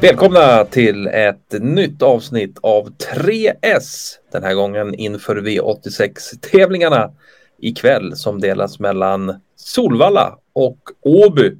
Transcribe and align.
Välkomna 0.00 0.64
till 0.64 1.06
ett 1.06 1.52
nytt 1.60 2.02
avsnitt 2.02 2.58
av 2.62 2.88
3S. 2.88 4.14
Den 4.32 4.42
här 4.42 4.54
gången 4.54 4.94
inför 4.94 5.36
V86-tävlingarna 5.36 7.10
ikväll 7.58 8.16
som 8.16 8.40
delas 8.40 8.78
mellan 8.78 9.40
Solvalla 9.56 10.38
och 10.52 10.78
Åby. 11.02 11.52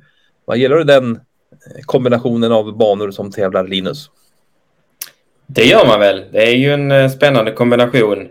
Vad 0.45 0.59
gäller 0.59 0.85
den 0.85 1.11
eh, 1.11 1.21
kombinationen 1.83 2.53
av 2.53 2.77
banor 2.77 3.11
som 3.11 3.31
tävlar 3.31 3.65
Linus? 3.65 4.11
Det 5.47 5.65
gör 5.65 5.87
man 5.87 6.01
väl. 6.01 6.25
Det 6.33 6.49
är 6.49 6.57
ju 6.57 6.73
en 6.73 6.91
eh, 6.91 7.09
spännande 7.09 7.53
kombination. 7.53 8.29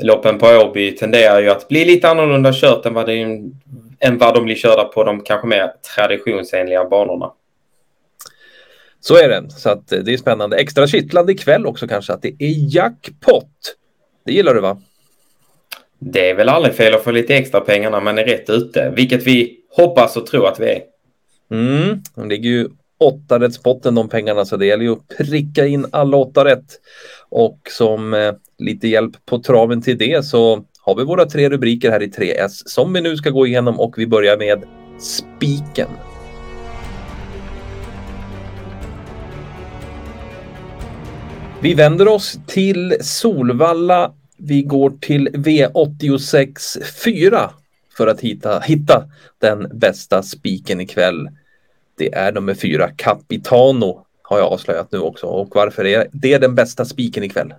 Loppen 0.00 0.38
på 0.38 0.46
Åby 0.46 0.96
tenderar 0.96 1.40
ju 1.40 1.50
att 1.50 1.68
bli 1.68 1.84
lite 1.84 2.08
annorlunda 2.08 2.52
kört 2.52 2.86
än 2.86 2.94
vad, 2.94 3.06
det, 3.06 3.22
än 4.00 4.18
vad 4.18 4.34
de 4.34 4.44
blir 4.44 4.56
körda 4.56 4.84
på 4.84 5.04
de 5.04 5.20
kanske 5.20 5.46
mer 5.46 5.72
traditionsenliga 5.96 6.84
banorna. 6.84 7.32
Så 9.00 9.16
är 9.16 9.28
det. 9.28 9.50
Så 9.50 9.70
att 9.70 9.92
eh, 9.92 9.98
det 9.98 10.12
är 10.12 10.16
spännande. 10.16 10.56
Extra 10.56 10.86
kittlande 10.86 11.32
ikväll 11.32 11.66
också 11.66 11.88
kanske 11.88 12.12
att 12.12 12.22
det 12.22 12.28
är 12.38 12.74
jackpot. 12.74 13.76
Det 14.24 14.32
gillar 14.32 14.54
du 14.54 14.60
va? 14.60 14.80
Det 15.98 16.30
är 16.30 16.34
väl 16.34 16.48
aldrig 16.48 16.74
fel 16.74 16.94
att 16.94 17.04
få 17.04 17.10
lite 17.10 17.36
extra 17.36 17.60
pengar 17.60 17.90
när 17.90 18.00
man 18.00 18.18
är 18.18 18.24
rätt 18.24 18.50
ute, 18.50 18.92
vilket 18.96 19.22
vi 19.26 19.56
hoppas 19.76 20.16
och 20.16 20.26
tror 20.26 20.48
att 20.48 20.60
vi 20.60 20.70
är. 20.70 20.82
Mm, 21.50 22.02
de 22.14 22.28
ligger 22.28 22.50
ju 22.50 22.68
åtta 23.00 23.40
rätt 23.40 23.54
spotten 23.54 23.94
de 23.94 24.08
pengarna 24.08 24.44
så 24.44 24.56
det 24.56 24.66
gäller 24.66 24.84
ju 24.84 24.92
att 24.92 25.08
pricka 25.18 25.66
in 25.66 25.86
alla 25.92 26.16
åtta 26.16 26.44
rätt. 26.44 26.80
Och 27.28 27.58
som 27.70 28.14
eh, 28.14 28.32
lite 28.58 28.88
hjälp 28.88 29.26
på 29.26 29.38
traven 29.38 29.82
till 29.82 29.98
det 29.98 30.24
så 30.24 30.64
har 30.80 30.94
vi 30.94 31.04
våra 31.04 31.24
tre 31.24 31.48
rubriker 31.48 31.90
här 31.90 32.02
i 32.02 32.06
3S 32.06 32.62
som 32.66 32.92
vi 32.92 33.00
nu 33.00 33.16
ska 33.16 33.30
gå 33.30 33.46
igenom 33.46 33.80
och 33.80 33.98
vi 33.98 34.06
börjar 34.06 34.36
med 34.36 34.64
spiken. 35.00 35.88
Vi 41.62 41.74
vänder 41.74 42.08
oss 42.08 42.38
till 42.46 42.96
Solvalla. 43.00 44.12
Vi 44.36 44.62
går 44.62 44.92
till 45.00 45.28
V86 45.28 46.84
4 47.04 47.50
för 47.96 48.06
att 48.06 48.20
hitta, 48.20 48.60
hitta 48.60 49.04
den 49.38 49.78
bästa 49.78 50.22
spiken 50.22 50.80
ikväll. 50.80 51.28
Det 51.98 52.14
är 52.14 52.32
nummer 52.32 52.54
fyra, 52.54 52.90
Capitano, 52.96 54.06
har 54.22 54.38
jag 54.38 54.52
avslöjat 54.52 54.92
nu 54.92 54.98
också. 54.98 55.26
Och 55.26 55.48
varför 55.54 55.86
är 55.86 56.06
det 56.12 56.38
den 56.38 56.54
bästa 56.54 56.84
spiken 56.84 57.24
ikväll? 57.24 57.54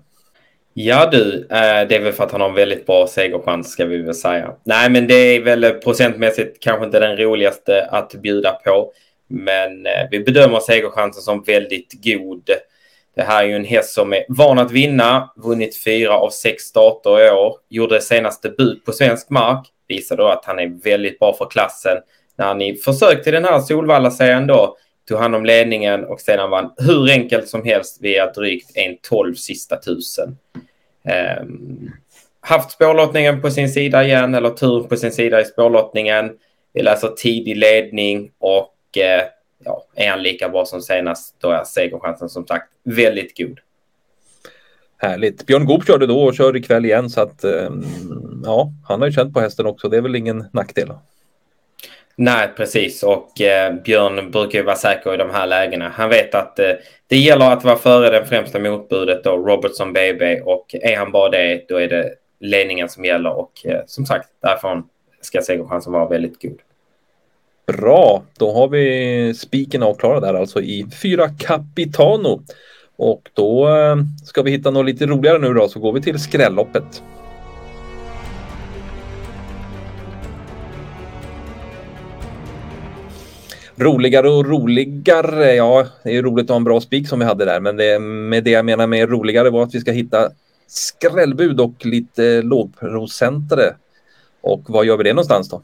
Ja 0.73 1.09
du, 1.11 1.47
eh, 1.50 1.88
det 1.88 1.95
är 1.95 2.03
väl 2.03 2.13
för 2.13 2.23
att 2.23 2.31
han 2.31 2.41
har 2.41 2.50
en 2.50 2.56
väldigt 2.56 2.86
bra 2.86 3.08
segerchans 3.08 3.72
ska 3.72 3.86
vi 3.86 3.97
väl 3.97 4.16
säga. 4.16 4.53
Nej, 4.63 4.89
men 4.89 5.08
det 5.08 5.13
är 5.13 5.41
väl 5.41 5.72
procentmässigt 5.72 6.63
kanske 6.63 6.86
inte 6.86 7.00
den 7.00 7.17
roligaste 7.17 7.88
att 7.91 8.13
bjuda 8.22 8.52
på. 8.52 8.91
Men 9.28 9.86
eh, 9.86 10.08
vi 10.11 10.19
bedömer 10.19 10.59
segerchansen 10.59 11.22
som 11.22 11.44
väldigt 11.44 12.03
god. 12.03 12.50
Det 13.20 13.25
här 13.25 13.44
är 13.44 13.48
ju 13.48 13.56
en 13.56 13.66
häst 13.66 13.94
som 13.94 14.14
är 14.14 14.25
van 14.30 14.59
att 14.59 14.72
vinna, 14.72 15.31
vunnit 15.36 15.84
fyra 15.84 16.14
av 16.14 16.30
sex 16.30 16.64
starter 16.64 17.28
i 17.28 17.31
år, 17.31 17.56
gjorde 17.70 18.02
senast 18.02 18.44
debut 18.44 18.86
på 18.86 18.92
svensk 18.92 19.30
mark, 19.30 19.67
visar 19.88 20.17
då 20.17 20.28
att 20.28 20.45
han 20.45 20.59
är 20.59 20.84
väldigt 20.84 21.20
bra 21.20 21.34
för 21.34 21.45
klassen. 21.45 21.97
När 22.38 22.45
han 22.45 22.62
i 22.62 22.75
försök 22.75 23.23
till 23.23 23.34
den 23.34 23.45
här 23.45 23.59
Solvalla-serien 23.59 24.47
då 24.47 24.78
tog 25.09 25.20
hand 25.20 25.36
om 25.36 25.45
ledningen 25.45 26.06
och 26.06 26.22
sedan 26.22 26.50
vann 26.50 26.72
hur 26.78 27.12
enkelt 27.12 27.47
som 27.47 27.64
helst 27.64 27.97
via 28.02 28.31
drygt 28.31 28.72
en 28.75 28.97
12 29.09 29.36
sista 29.36 29.78
tusen. 29.78 30.38
Um, 31.42 31.92
haft 32.42 32.72
spårlottningen 32.72 33.42
på 33.42 33.52
sin 33.52 33.70
sida 33.70 34.03
igen, 34.03 34.35
eller 34.35 34.50
tur 34.50 34.84
på 34.84 34.97
sin 34.97 35.12
sida 35.12 35.41
i 35.41 35.46
spårlottningen. 35.46 36.31
Vi 36.74 36.81
läser 36.81 37.08
tidig 37.08 37.58
ledning 37.58 38.31
och 38.40 38.75
uh, 38.97 39.38
ja, 39.66 39.86
är 39.96 40.09
han 40.09 40.24
lika 40.24 40.50
bra 40.50 40.66
som 40.66 40.81
senast, 40.81 41.36
då 41.40 41.52
är 41.52 41.64
segerchansen 41.64 42.30
som 42.30 42.47
sagt 42.47 42.70
väldigt 42.84 43.38
god. 43.38 43.59
Härligt. 44.97 45.46
Björn 45.46 45.66
Goop 45.66 45.88
körde 45.88 46.08
då 46.08 46.24
och 46.24 46.36
kör 46.36 46.56
ikväll 46.56 46.86
igen 46.86 47.09
så 47.09 47.22
att 47.22 47.44
um, 47.44 47.86
ja, 48.46 48.72
han 48.88 49.00
har 49.00 49.08
ju 49.08 49.14
känt 49.14 49.34
på 49.34 49.40
hästen 49.40 49.66
också. 49.66 49.90
Det 49.90 49.97
är 49.97 50.02
väl 50.02 50.16
ingen 50.16 50.46
nackdel. 50.53 50.92
Nej, 52.22 52.50
precis. 52.58 53.03
Och 53.03 53.42
eh, 53.42 53.74
Björn 53.74 54.31
brukar 54.31 54.59
ju 54.59 54.66
vara 54.66 54.75
säker 54.75 55.14
i 55.14 55.18
de 55.18 55.30
här 55.30 55.47
lägena. 55.47 55.90
Han 55.90 56.09
vet 56.09 56.36
att 56.36 56.59
eh, 56.59 56.72
det 57.08 57.18
gäller 57.18 57.52
att 57.52 57.64
vara 57.64 57.76
före 57.76 58.09
den 58.09 58.26
främsta 58.26 58.59
motbudet 58.59 59.24
då, 59.24 59.38
Robertson 59.38 59.94
BB. 59.94 60.41
Och 60.41 60.76
är 60.76 60.97
han 60.97 61.12
bara 61.12 61.30
det, 61.30 61.66
då 61.68 61.78
är 61.78 61.88
det 61.88 62.09
ledningen 62.40 62.90
som 62.90 63.06
gäller. 63.06 63.31
Och 63.31 63.66
eh, 63.66 63.81
som 63.86 64.06
sagt, 64.06 64.30
därifrån 64.41 64.84
ska 65.22 65.41
segerchansen 65.41 65.94
vara 65.94 66.08
väldigt 66.08 66.41
god. 66.41 66.59
Bra, 67.78 68.24
då 68.38 68.53
har 68.53 68.68
vi 68.68 69.34
spiken 69.34 69.84
avklarad 69.84 70.24
där 70.24 70.34
alltså 70.34 70.62
i 70.62 70.85
fyra 71.02 71.30
Capitano. 71.30 72.41
Och 72.97 73.30
då 73.34 73.68
eh, 73.68 73.96
ska 74.24 74.41
vi 74.41 74.52
hitta 74.52 74.72
något 74.72 74.85
lite 74.85 75.06
roligare 75.06 75.40
nu 75.40 75.53
då, 75.53 75.68
så 75.68 75.79
går 75.79 75.94
vi 75.94 76.02
till 76.02 76.19
skrälloppet. 76.19 77.03
Roligare 83.75 84.29
och 84.29 84.46
roligare, 84.46 85.56
ja 85.56 85.85
det 86.03 86.18
är 86.18 86.24
roligt 86.24 86.44
att 86.44 86.50
ha 86.50 86.56
en 86.56 86.63
bra 86.63 86.81
spik 86.81 87.08
som 87.08 87.19
vi 87.19 87.25
hade 87.25 87.46
där 87.46 87.59
men 87.59 87.78
det, 87.78 88.00
med 88.00 88.44
det 88.44 88.52
jag 88.52 88.66
menar 88.66 88.88
med 88.88 89.09
roligare 89.09 89.50
var 89.50 89.63
att 89.63 89.75
vi 89.75 89.79
ska 89.79 89.91
hitta 89.91 90.29
skrällbud 90.68 91.59
och 91.59 91.85
lite 91.85 92.25
eh, 92.25 92.44
lågprocentare. 92.44 93.75
Och 94.41 94.62
var 94.68 94.84
gör 94.84 94.97
vi 94.97 95.03
det 95.03 95.13
någonstans 95.13 95.50
då? 95.50 95.62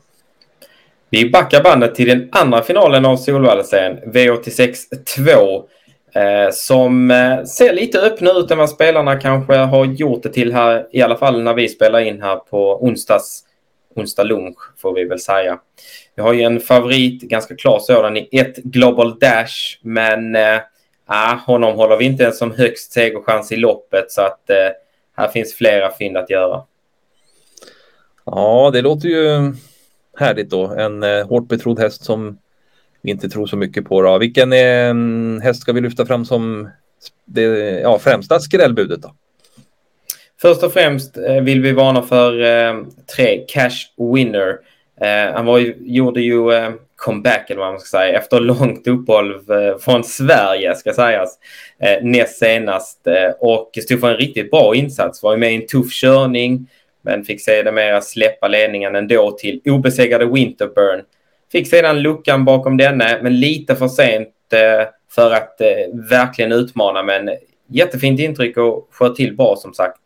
Vi 1.09 1.29
backar 1.29 1.63
bandet 1.63 1.95
till 1.95 2.07
den 2.07 2.29
andra 2.31 2.61
finalen 2.61 3.05
av 3.05 3.17
Solvalla-serien, 3.17 3.99
V86 4.05 4.75
2. 5.15 5.65
Eh, 6.19 6.51
som 6.51 7.11
eh, 7.11 7.43
ser 7.43 7.73
lite 7.73 8.01
öppna 8.01 8.31
ut 8.31 8.51
än 8.51 8.57
vad 8.57 8.69
spelarna 8.69 9.19
kanske 9.19 9.55
har 9.55 9.85
gjort 9.85 10.23
det 10.23 10.29
till 10.29 10.53
här, 10.53 10.87
i 10.91 11.01
alla 11.01 11.17
fall 11.17 11.41
när 11.41 11.53
vi 11.53 11.69
spelar 11.69 11.99
in 11.99 12.21
här 12.21 12.35
på 12.35 12.83
onsdags, 12.83 13.43
onsdag 13.95 14.23
lunch 14.23 14.57
får 14.77 14.93
vi 14.93 15.05
väl 15.05 15.19
säga. 15.19 15.59
Vi 16.15 16.21
har 16.21 16.33
ju 16.33 16.41
en 16.41 16.59
favorit, 16.59 17.21
ganska 17.21 17.55
klar 17.55 17.79
sådan, 17.79 18.17
i 18.17 18.29
ett 18.31 18.55
Global 18.55 19.19
Dash. 19.19 19.79
Men 19.81 20.35
äh, 20.35 20.59
honom 21.45 21.75
håller 21.75 21.97
vi 21.97 22.05
inte 22.05 22.23
ens 22.23 22.37
som 22.37 22.51
högst 22.51 22.91
segerchans 22.91 23.51
i 23.51 23.55
loppet. 23.55 24.11
Så 24.11 24.21
att 24.21 24.49
äh, 24.49 24.55
här 25.17 25.27
finns 25.27 25.53
flera 25.55 25.91
fynd 25.91 26.17
att 26.17 26.29
göra. 26.29 26.61
Ja, 28.25 28.69
det 28.73 28.81
låter 28.81 29.07
ju 29.09 29.53
härligt 30.17 30.49
då. 30.49 30.65
En 30.65 31.03
eh, 31.03 31.27
hårt 31.27 31.47
betrodd 31.47 31.79
häst 31.79 32.05
som 32.05 32.37
vi 33.01 33.11
inte 33.11 33.29
tror 33.29 33.45
så 33.45 33.57
mycket 33.57 33.85
på. 33.85 34.01
Då. 34.01 34.17
Vilken 34.17 34.53
eh, 34.53 35.43
häst 35.43 35.61
ska 35.61 35.73
vi 35.73 35.81
lyfta 35.81 36.05
fram 36.05 36.25
som 36.25 36.69
det 37.25 37.41
ja, 37.79 37.99
främsta 37.99 38.39
skrällbudet 38.39 39.01
då? 39.01 39.15
Först 40.41 40.63
och 40.63 40.73
främst 40.73 41.17
eh, 41.17 41.41
vill 41.41 41.61
vi 41.61 41.71
varna 41.71 42.01
för 42.01 42.41
eh, 42.41 42.73
tre 43.15 43.45
Cash 43.47 44.11
Winner. 44.13 44.57
Eh, 45.01 45.33
han 45.33 45.45
var 45.45 45.57
ju, 45.57 45.75
gjorde 45.79 46.21
ju 46.21 46.51
eh, 46.51 46.71
comeback, 46.95 47.49
eller 47.49 47.61
vad 47.61 47.71
man 47.71 47.79
ska 47.79 47.97
säga, 47.97 48.19
efter 48.19 48.39
långt 48.39 48.87
uppehåll 48.87 49.33
eh, 49.33 49.77
från 49.79 50.03
Sverige, 50.03 50.75
ska 50.75 50.93
sägas, 50.93 51.39
eh, 51.79 52.03
näst 52.03 52.39
senast. 52.39 53.07
Eh, 53.07 53.31
och 53.39 53.71
stod 53.83 53.99
för 53.99 54.11
en 54.11 54.17
riktigt 54.17 54.51
bra 54.51 54.75
insats. 54.75 55.23
Var 55.23 55.31
ju 55.33 55.37
med 55.37 55.51
i 55.51 55.55
en 55.55 55.67
tuff 55.67 55.91
körning, 55.91 56.67
men 57.05 57.23
fick 57.23 57.41
sedermera 57.41 58.01
släppa 58.01 58.47
ledningen 58.47 58.95
ändå 58.95 59.31
till 59.31 59.61
obesegrade 59.65 60.25
Winterburn. 60.25 61.01
Fick 61.51 61.67
sedan 61.67 62.01
luckan 62.01 62.45
bakom 62.45 62.77
denne, 62.77 63.19
men 63.21 63.39
lite 63.39 63.75
för 63.75 63.87
sent 63.87 64.29
eh, 64.53 64.87
för 65.11 65.31
att 65.31 65.61
eh, 65.61 65.67
verkligen 66.09 66.51
utmana. 66.51 67.03
Men 67.03 67.29
jättefint 67.67 68.19
intryck 68.19 68.57
och 68.57 68.87
sköt 68.91 69.15
till 69.15 69.35
bra 69.35 69.55
som 69.55 69.73
sagt. 69.73 69.97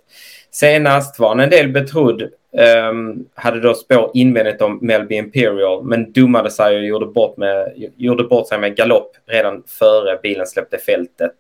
Senast 0.52 1.20
var 1.20 1.30
han 1.30 1.40
en 1.40 1.50
del 1.50 1.68
betrodd 1.68 2.30
Um, 2.52 3.26
hade 3.36 3.60
då 3.60 3.74
spår 3.74 4.12
invändigt 4.14 4.62
om 4.62 4.80
Melby 4.82 5.16
Imperial 5.16 5.84
men 5.84 6.12
dummade 6.12 6.52
sig 6.52 6.78
och 6.78 6.84
gjorde 6.84 7.06
bort, 7.06 7.38
med, 7.38 7.74
gjorde 7.98 8.24
bort 8.24 8.48
sig 8.48 8.60
med 8.60 8.76
galopp 8.76 9.12
redan 9.28 9.64
före 9.68 10.20
bilen 10.24 10.48
släppte 10.48 10.78
fältet. 10.78 11.32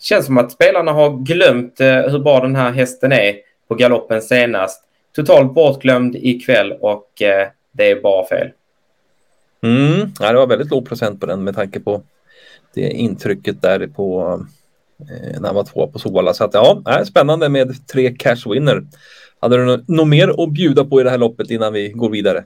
Känns 0.00 0.26
som 0.26 0.38
att 0.38 0.52
spelarna 0.52 0.92
har 0.92 1.24
glömt 1.24 1.80
uh, 1.80 1.86
hur 1.86 2.18
bra 2.18 2.40
den 2.40 2.56
här 2.56 2.70
hästen 2.70 3.12
är 3.12 3.34
på 3.68 3.74
galoppen 3.74 4.22
senast. 4.22 4.84
Totalt 5.16 5.54
bortglömd 5.54 6.16
ikväll 6.16 6.72
och 6.72 7.08
uh, 7.22 7.50
det 7.72 7.90
är 7.90 8.02
bara 8.02 8.26
fel. 8.26 8.50
Mm, 9.62 10.08
ja, 10.20 10.32
det 10.32 10.38
var 10.38 10.46
väldigt 10.46 10.70
låg 10.70 10.88
procent 10.88 11.20
på 11.20 11.26
den 11.26 11.44
med 11.44 11.54
tanke 11.54 11.80
på 11.80 12.02
det 12.74 12.90
intrycket 12.90 13.62
där 13.62 13.86
på 13.86 14.22
uh, 15.00 15.40
när 15.40 15.46
han 15.46 15.54
var 15.54 15.64
två 15.64 15.86
på 15.86 15.98
Solvalla. 15.98 16.34
Så 16.34 16.44
att 16.44 16.54
ja, 16.54 17.04
spännande 17.06 17.48
med 17.48 17.86
tre 17.88 18.10
cash 18.18 18.52
winner. 18.52 18.82
Hade 19.40 19.56
du 19.56 19.84
något 19.86 20.08
mer 20.08 20.42
att 20.42 20.52
bjuda 20.52 20.84
på 20.84 21.00
i 21.00 21.04
det 21.04 21.10
här 21.10 21.18
loppet 21.18 21.50
innan 21.50 21.72
vi 21.72 21.88
går 21.88 22.10
vidare? 22.10 22.44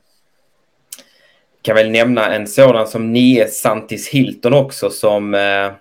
kan 1.68 1.76
väl 1.76 1.90
nämna 1.90 2.34
en 2.34 2.46
sådan 2.46 2.86
som 2.86 3.12
Nio 3.12 3.48
Santis 3.48 4.08
Hilton 4.08 4.54
också 4.54 4.90
som 4.90 5.34
eh, 5.34 5.40
eh, 5.40 5.72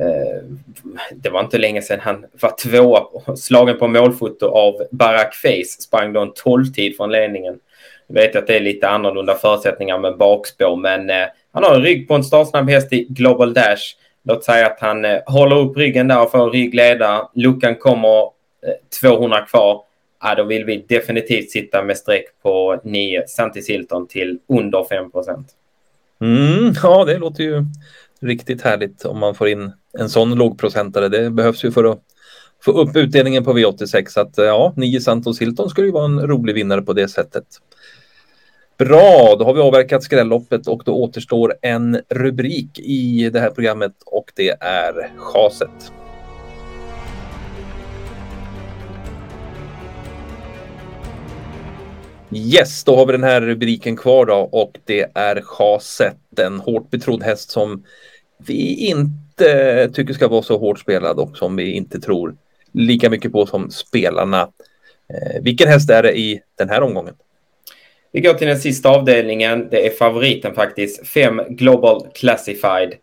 Eh, 0.00 0.42
det 1.12 1.30
var 1.30 1.40
inte 1.40 1.58
länge 1.58 1.82
sedan 1.82 2.00
han 2.00 2.24
var 2.40 2.56
tvåa 2.56 3.36
slagen 3.36 3.78
på 3.78 3.88
målfoto 3.88 4.46
av 4.46 4.74
Barack 4.90 5.34
Face 5.34 5.82
sprang 5.82 6.12
då 6.12 6.20
en 6.20 6.32
tolvtid 6.34 6.96
från 6.96 7.12
ledningen. 7.12 7.58
Jag 8.06 8.14
vet 8.14 8.36
att 8.36 8.46
det 8.46 8.56
är 8.56 8.60
lite 8.60 8.88
annorlunda 8.88 9.34
förutsättningar 9.34 9.98
med 9.98 10.16
bakspår 10.16 10.76
men 10.76 11.10
eh, 11.10 11.26
han 11.52 11.64
har 11.64 11.74
en 11.74 11.82
rygg 11.82 12.08
på 12.08 12.14
en 12.14 12.24
startsnabb 12.24 12.70
häst 12.70 12.92
i 12.92 13.06
Global 13.08 13.54
Dash. 13.54 13.82
Låt 14.24 14.44
säga 14.44 14.66
att 14.66 14.80
han 14.80 15.04
eh, 15.04 15.18
håller 15.26 15.56
upp 15.56 15.76
ryggen 15.76 16.08
där 16.08 16.22
och 16.22 16.30
får 16.30 16.50
ryggleda. 16.50 17.30
Luckan 17.34 17.74
kommer 17.74 18.30
200 19.00 19.40
kvar. 19.40 19.82
Ja, 20.22 20.34
då 20.34 20.44
vill 20.44 20.64
vi 20.64 20.84
definitivt 20.88 21.50
sitta 21.50 21.82
med 21.82 21.96
streck 21.96 22.24
på 22.42 22.80
9 22.84 23.26
Santis 23.26 23.68
Hilton 23.68 24.06
till 24.06 24.38
under 24.48 24.84
5 24.84 25.10
mm, 26.20 26.72
Ja, 26.82 27.04
det 27.04 27.18
låter 27.18 27.44
ju 27.44 27.64
riktigt 28.20 28.62
härligt 28.62 29.04
om 29.04 29.18
man 29.18 29.34
får 29.34 29.48
in 29.48 29.72
en 29.98 30.08
sån 30.08 30.34
lågprocentare. 30.34 31.08
Det 31.08 31.30
behövs 31.30 31.64
ju 31.64 31.70
för 31.70 31.84
att 31.84 31.98
få 32.64 32.72
upp 32.72 32.96
utdelningen 32.96 33.44
på 33.44 33.52
V86. 33.52 34.06
Så 34.08 34.20
att 34.20 34.34
ja, 34.36 34.72
9 34.76 35.00
Santos 35.00 35.40
Hilton 35.40 35.70
skulle 35.70 35.86
ju 35.86 35.92
vara 35.92 36.04
en 36.04 36.20
rolig 36.20 36.54
vinnare 36.54 36.82
på 36.82 36.92
det 36.92 37.08
sättet. 37.08 37.44
Bra, 38.78 39.36
då 39.38 39.44
har 39.44 39.54
vi 39.54 39.60
avverkat 39.60 40.02
skrälloppet 40.02 40.68
och 40.68 40.82
då 40.84 40.92
återstår 40.92 41.54
en 41.62 42.00
rubrik 42.08 42.78
i 42.78 43.30
det 43.30 43.40
här 43.40 43.50
programmet 43.50 43.92
och 44.06 44.32
det 44.34 44.50
är 44.60 45.12
chaset. 45.16 45.92
Yes, 52.32 52.84
då 52.84 52.96
har 52.96 53.06
vi 53.06 53.12
den 53.12 53.24
här 53.24 53.40
rubriken 53.40 53.96
kvar 53.96 54.26
då 54.26 54.48
och 54.52 54.78
det 54.84 55.10
är 55.14 55.40
chaset. 55.40 56.38
En 56.38 56.60
hårt 56.60 56.90
betrodd 56.90 57.22
häst 57.22 57.50
som 57.50 57.84
vi 58.46 58.74
inte 58.74 59.27
tycker 59.94 60.14
ska 60.14 60.28
vara 60.28 60.42
så 60.42 60.58
hårt 60.58 60.78
spelad 60.78 61.18
och 61.18 61.36
som 61.36 61.56
vi 61.56 61.72
inte 61.72 62.00
tror 62.00 62.34
lika 62.72 63.10
mycket 63.10 63.32
på 63.32 63.46
som 63.46 63.70
spelarna. 63.70 64.40
Eh, 65.14 65.42
vilken 65.42 65.68
häst 65.68 65.90
är 65.90 66.02
det 66.02 66.18
i 66.18 66.40
den 66.58 66.68
här 66.68 66.82
omgången? 66.82 67.14
Vi 68.12 68.20
går 68.20 68.34
till 68.34 68.48
den 68.48 68.58
sista 68.58 68.88
avdelningen. 68.88 69.68
Det 69.70 69.86
är 69.86 69.90
favoriten 69.90 70.54
faktiskt. 70.54 71.06
Fem 71.06 71.42
Global 71.48 72.06
Classified. 72.14 72.94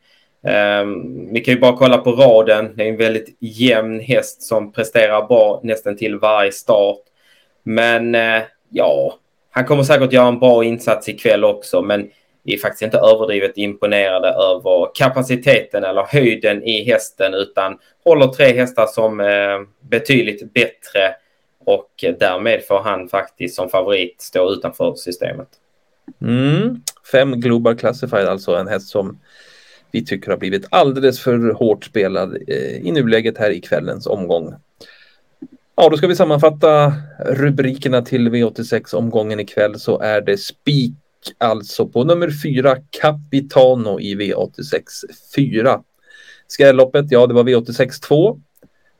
Um, 0.81 1.33
vi 1.33 1.39
kan 1.39 1.53
ju 1.53 1.59
bara 1.59 1.77
kolla 1.77 1.97
på 1.97 2.11
raden. 2.11 2.73
Det 2.75 2.83
är 2.83 2.87
en 2.87 2.97
väldigt 2.97 3.37
jämn 3.39 3.99
häst 3.99 4.41
som 4.41 4.71
presterar 4.71 5.27
bra 5.27 5.59
nästan 5.63 5.97
till 5.97 6.19
varje 6.19 6.51
start. 6.51 6.99
Men 7.63 8.15
uh, 8.15 8.41
ja, 8.69 9.19
han 9.51 9.65
kommer 9.65 9.83
säkert 9.83 10.13
göra 10.13 10.27
en 10.27 10.39
bra 10.39 10.63
insats 10.63 11.09
ikväll 11.09 11.43
också. 11.43 11.81
Men 11.81 12.09
är 12.53 12.57
faktiskt 12.57 12.81
inte 12.81 12.97
överdrivet 12.97 13.57
imponerade 13.57 14.27
över 14.27 14.95
kapaciteten 14.95 15.83
eller 15.83 16.03
höjden 16.03 16.63
i 16.63 16.83
hästen 16.83 17.33
utan 17.33 17.77
håller 18.03 18.27
tre 18.27 18.53
hästar 18.53 18.87
som 18.87 19.19
eh, 19.19 19.87
betydligt 19.89 20.53
bättre 20.53 21.15
och 21.65 21.89
därmed 22.19 22.63
får 22.67 22.79
han 22.79 23.09
faktiskt 23.09 23.55
som 23.55 23.69
favorit 23.69 24.21
stå 24.21 24.51
utanför 24.51 24.93
systemet. 24.95 25.47
Mm. 26.21 26.81
Fem 27.11 27.41
Global 27.41 27.77
Classified, 27.77 28.27
alltså 28.27 28.55
en 28.55 28.67
häst 28.67 28.89
som 28.89 29.19
vi 29.91 30.05
tycker 30.05 30.31
har 30.31 30.37
blivit 30.37 30.67
alldeles 30.69 31.19
för 31.19 31.53
hårt 31.53 31.85
spelad 31.85 32.37
eh, 32.47 32.87
i 32.87 32.91
nuläget 32.91 33.37
här 33.37 33.51
i 33.51 33.61
kvällens 33.61 34.07
omgång. 34.07 34.53
Ja, 35.75 35.89
då 35.89 35.97
ska 35.97 36.07
vi 36.07 36.15
sammanfatta 36.15 36.93
rubrikerna 37.19 38.01
till 38.01 38.29
V86-omgången 38.29 39.39
ikväll 39.39 39.79
så 39.79 39.99
är 39.99 40.21
det 40.21 40.37
spik 40.37 40.93
alltså 41.37 41.87
på 41.87 42.03
nummer 42.03 42.29
fyra 42.43 42.77
Capitano 43.01 43.99
i 43.99 44.15
V86 44.15 44.81
4. 45.35 45.81
Skrälloppet, 46.47 47.05
ja 47.09 47.27
det 47.27 47.33
var 47.33 47.43
V86 47.43 48.01
2 48.01 48.39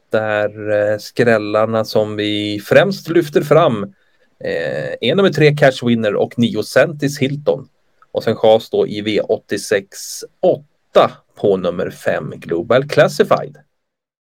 där 0.09 0.71
eh, 0.71 0.97
skrällarna 0.97 1.85
som 1.85 2.15
vi 2.15 2.61
främst 2.65 3.09
lyfter 3.09 3.41
fram 3.41 3.83
eh, 4.39 5.09
är 5.09 5.15
nummer 5.15 5.29
tre 5.29 5.55
Cash 5.57 5.87
Winner 5.87 6.15
och 6.15 6.39
9 6.39 6.63
Centis 6.63 7.19
Hilton. 7.19 7.67
Och 8.11 8.23
sen 8.23 8.35
chas 8.35 8.69
då 8.69 8.87
i 8.87 9.01
V86 9.01 9.83
8 10.39 11.11
på 11.35 11.57
nummer 11.57 11.89
5 11.89 12.33
Global 12.35 12.89
Classified. 12.89 13.57